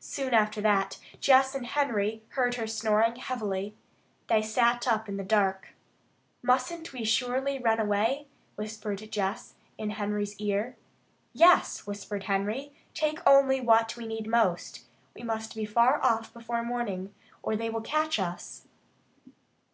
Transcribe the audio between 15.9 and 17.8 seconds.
off before morning, or they